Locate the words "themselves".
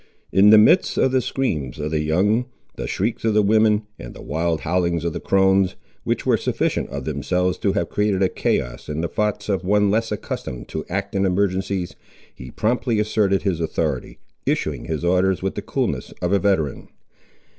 7.05-7.55